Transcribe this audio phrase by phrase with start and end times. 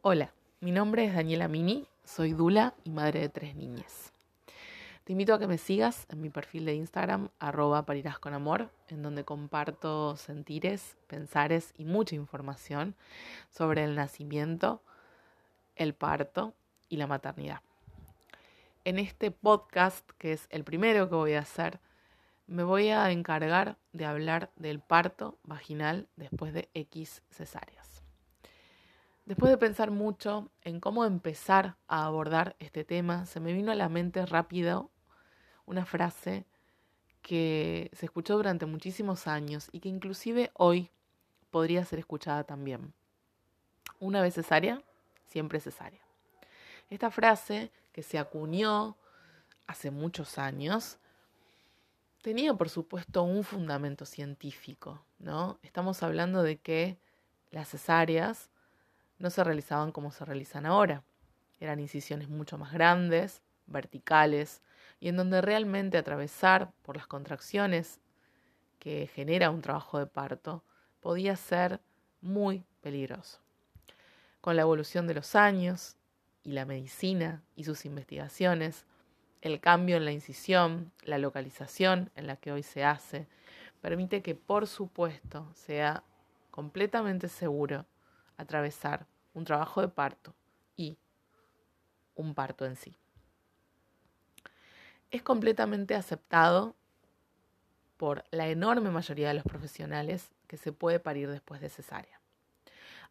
[0.00, 4.12] Hola, mi nombre es Daniela Mini, soy Dula y madre de tres niñas.
[5.02, 8.70] Te invito a que me sigas en mi perfil de Instagram, arroba parirás con amor,
[8.86, 12.94] en donde comparto sentires, pensares y mucha información
[13.50, 14.84] sobre el nacimiento,
[15.74, 16.54] el parto
[16.88, 17.60] y la maternidad.
[18.84, 21.80] En este podcast, que es el primero que voy a hacer,
[22.46, 28.07] me voy a encargar de hablar del parto vaginal después de X cesáreas.
[29.28, 33.74] Después de pensar mucho en cómo empezar a abordar este tema, se me vino a
[33.74, 34.90] la mente rápido
[35.66, 36.46] una frase
[37.20, 40.90] que se escuchó durante muchísimos años y que inclusive hoy
[41.50, 42.94] podría ser escuchada también.
[44.00, 44.80] Una vez cesárea,
[45.26, 46.00] siempre cesárea.
[46.88, 48.96] Esta frase que se acuñó
[49.66, 50.96] hace muchos años
[52.22, 55.58] tenía por supuesto un fundamento científico, ¿no?
[55.62, 56.96] Estamos hablando de que
[57.50, 58.48] las cesáreas
[59.18, 61.02] no se realizaban como se realizan ahora.
[61.60, 64.62] Eran incisiones mucho más grandes, verticales,
[65.00, 68.00] y en donde realmente atravesar por las contracciones
[68.78, 70.64] que genera un trabajo de parto
[71.00, 71.80] podía ser
[72.20, 73.40] muy peligroso.
[74.40, 75.96] Con la evolución de los años
[76.44, 78.86] y la medicina y sus investigaciones,
[79.42, 83.26] el cambio en la incisión, la localización en la que hoy se hace,
[83.80, 86.02] permite que por supuesto sea
[86.50, 87.86] completamente seguro
[88.38, 90.34] atravesar un trabajo de parto
[90.76, 90.96] y
[92.14, 92.96] un parto en sí.
[95.10, 96.74] Es completamente aceptado
[97.98, 102.20] por la enorme mayoría de los profesionales que se puede parir después de cesárea.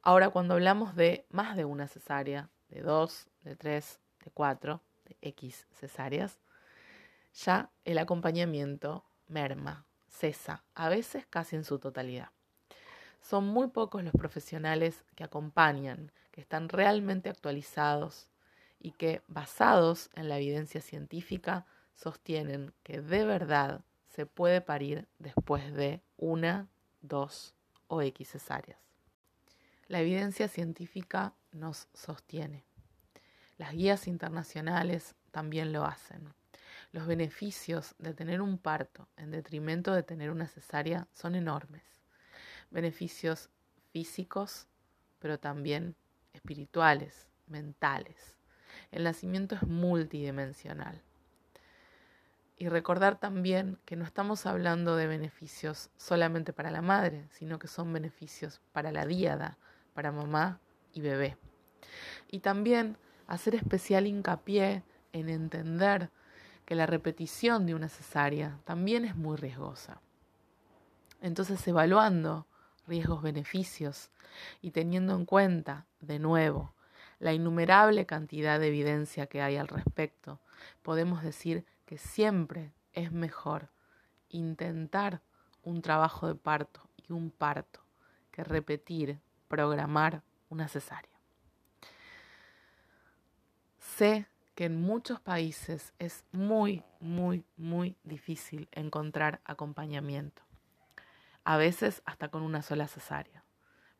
[0.00, 5.16] Ahora, cuando hablamos de más de una cesárea, de dos, de tres, de cuatro, de
[5.22, 6.38] X cesáreas,
[7.34, 12.30] ya el acompañamiento merma, cesa, a veces casi en su totalidad.
[13.28, 18.28] Son muy pocos los profesionales que acompañan, que están realmente actualizados
[18.78, 23.80] y que, basados en la evidencia científica, sostienen que de verdad
[24.10, 26.68] se puede parir después de una,
[27.00, 27.56] dos
[27.88, 28.78] o X cesáreas.
[29.88, 32.64] La evidencia científica nos sostiene.
[33.58, 36.32] Las guías internacionales también lo hacen.
[36.92, 41.95] Los beneficios de tener un parto en detrimento de tener una cesárea son enormes.
[42.70, 43.50] Beneficios
[43.92, 44.66] físicos,
[45.18, 45.96] pero también
[46.32, 48.36] espirituales, mentales.
[48.90, 51.02] El nacimiento es multidimensional.
[52.58, 57.68] Y recordar también que no estamos hablando de beneficios solamente para la madre, sino que
[57.68, 59.58] son beneficios para la díada,
[59.92, 60.60] para mamá
[60.92, 61.36] y bebé.
[62.30, 64.82] Y también hacer especial hincapié
[65.12, 66.10] en entender
[66.64, 70.00] que la repetición de una cesárea también es muy riesgosa.
[71.20, 72.46] Entonces, evaluando
[72.86, 74.10] riesgos-beneficios
[74.60, 76.74] y teniendo en cuenta, de nuevo,
[77.18, 80.40] la innumerable cantidad de evidencia que hay al respecto,
[80.82, 83.70] podemos decir que siempre es mejor
[84.28, 85.22] intentar
[85.62, 87.80] un trabajo de parto y un parto
[88.30, 89.18] que repetir,
[89.48, 91.10] programar una cesárea.
[93.78, 100.45] Sé que en muchos países es muy, muy, muy difícil encontrar acompañamiento.
[101.46, 103.44] A veces hasta con una sola cesárea.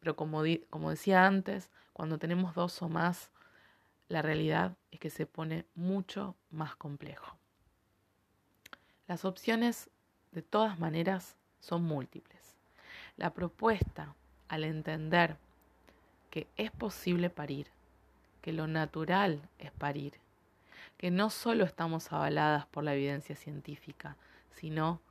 [0.00, 3.30] Pero como, como decía antes, cuando tenemos dos o más,
[4.08, 7.36] la realidad es que se pone mucho más complejo.
[9.06, 9.90] Las opciones,
[10.32, 12.56] de todas maneras, son múltiples.
[13.18, 14.14] La propuesta,
[14.48, 15.36] al entender
[16.30, 17.66] que es posible parir,
[18.40, 20.14] que lo natural es parir,
[20.96, 24.16] que no solo estamos avaladas por la evidencia científica,
[24.54, 25.02] sino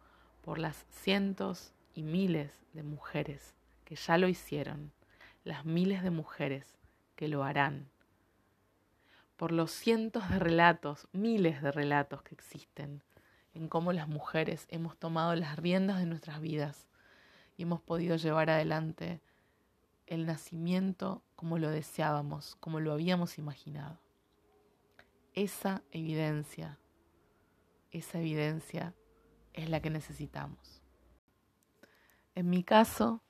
[0.43, 3.53] por las cientos y miles de mujeres
[3.85, 4.91] que ya lo hicieron,
[5.43, 6.77] las miles de mujeres
[7.15, 7.89] que lo harán,
[9.37, 13.03] por los cientos de relatos, miles de relatos que existen
[13.53, 16.87] en cómo las mujeres hemos tomado las riendas de nuestras vidas
[17.57, 19.21] y hemos podido llevar adelante
[20.07, 23.99] el nacimiento como lo deseábamos, como lo habíamos imaginado.
[25.33, 26.77] Esa evidencia,
[27.91, 28.93] esa evidencia
[29.53, 30.82] es la que necesitamos.
[32.35, 33.21] En mi caso,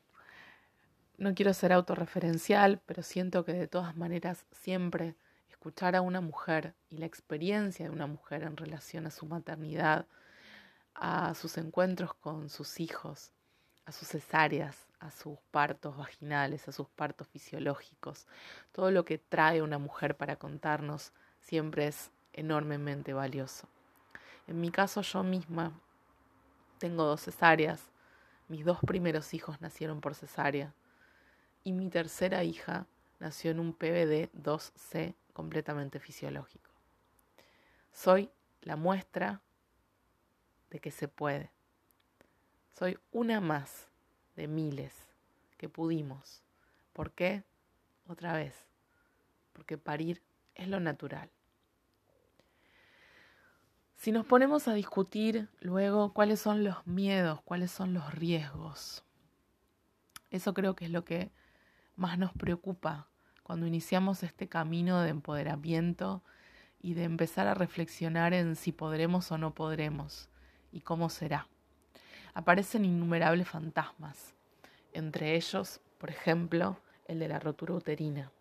[1.17, 5.15] no quiero ser autorreferencial, pero siento que de todas maneras siempre
[5.49, 10.07] escuchar a una mujer y la experiencia de una mujer en relación a su maternidad,
[10.95, 13.31] a sus encuentros con sus hijos,
[13.85, 18.27] a sus cesáreas, a sus partos vaginales, a sus partos fisiológicos.
[18.71, 23.67] Todo lo que trae una mujer para contarnos siempre es enormemente valioso.
[24.47, 25.71] En mi caso yo misma
[26.77, 27.92] tengo dos cesáreas,
[28.53, 30.75] mis dos primeros hijos nacieron por cesárea
[31.63, 32.85] y mi tercera hija
[33.17, 36.69] nació en un PBD 2C completamente fisiológico.
[37.91, 38.29] Soy
[38.61, 39.41] la muestra
[40.69, 41.49] de que se puede.
[42.77, 43.87] Soy una más
[44.35, 44.93] de miles
[45.57, 46.43] que pudimos.
[46.93, 47.43] ¿Por qué?
[48.07, 48.53] Otra vez,
[49.53, 50.21] porque parir
[50.53, 51.31] es lo natural.
[54.03, 59.05] Si nos ponemos a discutir luego cuáles son los miedos, cuáles son los riesgos,
[60.29, 61.31] eso creo que es lo que
[61.95, 63.07] más nos preocupa
[63.43, 66.21] cuando iniciamos este camino de empoderamiento
[66.81, 70.27] y de empezar a reflexionar en si podremos o no podremos
[70.73, 71.47] y cómo será.
[72.33, 74.33] Aparecen innumerables fantasmas,
[74.91, 76.75] entre ellos, por ejemplo,
[77.07, 78.33] el de la rotura uterina.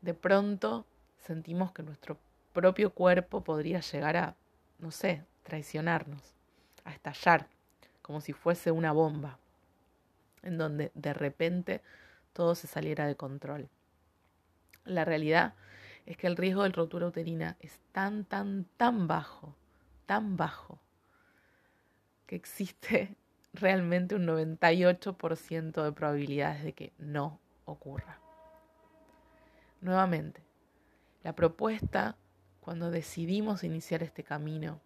[0.00, 0.86] De pronto
[1.18, 2.16] sentimos que nuestro
[2.54, 4.34] propio cuerpo podría llegar a,
[4.78, 6.22] no sé, traicionarnos,
[6.84, 7.48] a estallar,
[8.02, 9.38] como si fuese una bomba,
[10.42, 11.82] en donde de repente
[12.32, 13.68] todo se saliera de control.
[14.84, 15.54] La realidad
[16.06, 19.56] es que el riesgo de rotura uterina es tan, tan, tan bajo,
[20.06, 20.78] tan bajo,
[22.26, 23.16] que existe
[23.52, 28.18] realmente un 98% de probabilidades de que no ocurra.
[29.80, 30.42] Nuevamente,
[31.22, 32.16] la propuesta
[32.66, 34.80] cuando decidimos iniciar este camino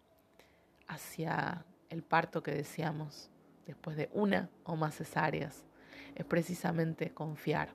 [0.87, 3.31] hacia el parto que deseamos
[3.65, 5.65] después de una o más cesáreas
[6.13, 7.73] es precisamente confiar.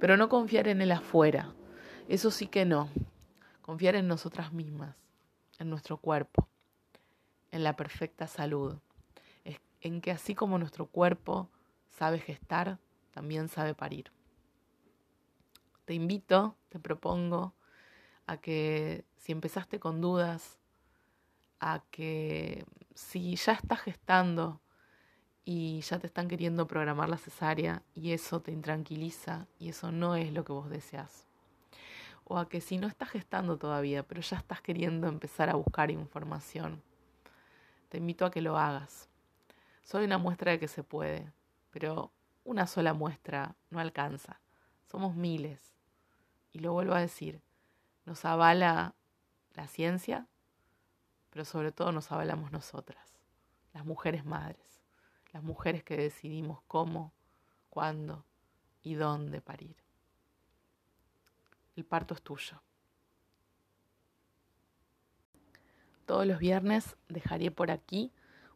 [0.00, 1.54] Pero no confiar en el afuera,
[2.08, 2.88] eso sí que no.
[3.62, 4.96] Confiar en nosotras mismas,
[5.60, 6.48] en nuestro cuerpo,
[7.52, 8.80] en la perfecta salud,
[9.80, 11.48] en que así como nuestro cuerpo
[11.88, 12.80] sabe gestar,
[13.12, 14.10] también sabe parir.
[15.84, 17.54] Te invito, te propongo
[18.30, 20.56] a que si empezaste con dudas,
[21.58, 24.60] a que si ya estás gestando
[25.44, 30.14] y ya te están queriendo programar la cesárea y eso te intranquiliza y eso no
[30.14, 31.26] es lo que vos deseas.
[32.22, 35.90] O a que si no estás gestando todavía, pero ya estás queriendo empezar a buscar
[35.90, 36.84] información,
[37.88, 39.08] te invito a que lo hagas.
[39.82, 41.32] Soy una muestra de que se puede,
[41.72, 42.12] pero
[42.44, 44.40] una sola muestra no alcanza.
[44.86, 45.74] Somos miles
[46.52, 47.42] y lo vuelvo a decir,
[48.04, 48.94] nos avala
[49.54, 50.26] la ciencia,
[51.30, 53.18] pero sobre todo nos avalamos nosotras,
[53.72, 54.82] las mujeres madres,
[55.32, 57.12] las mujeres que decidimos cómo,
[57.68, 58.24] cuándo
[58.82, 59.76] y dónde parir.
[61.76, 62.62] El parto es tuyo.
[66.06, 68.12] Todos los viernes dejaré por aquí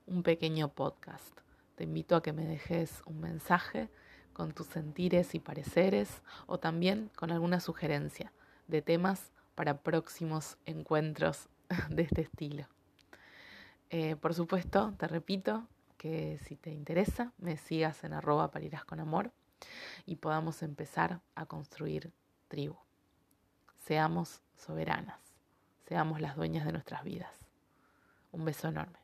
[0.06, 1.40] un pequeño podcast.
[1.76, 3.88] Te invito a que me dejes un mensaje
[4.32, 8.32] con tus sentires y pareceres o también con alguna sugerencia
[8.66, 11.48] de temas para próximos encuentros
[11.88, 12.66] de este estilo.
[13.90, 15.66] Eh, por supuesto, te repito
[15.96, 19.30] que si te interesa, me sigas en arroba parirás con amor
[20.06, 22.12] y podamos empezar a construir
[22.48, 22.76] tribu.
[23.78, 25.20] Seamos soberanas,
[25.86, 27.34] seamos las dueñas de nuestras vidas.
[28.32, 29.03] Un beso enorme.